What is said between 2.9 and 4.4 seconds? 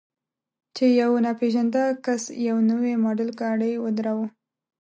ماډل ګاډی ودراوه.